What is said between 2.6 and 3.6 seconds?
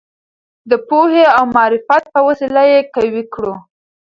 یې قوي کړو.